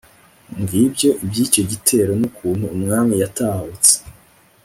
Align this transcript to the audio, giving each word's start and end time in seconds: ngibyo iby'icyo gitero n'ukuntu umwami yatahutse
ngibyo 0.61 1.09
iby'icyo 1.23 1.61
gitero 1.71 2.11
n'ukuntu 2.19 2.65
umwami 2.75 3.13
yatahutse 3.21 3.93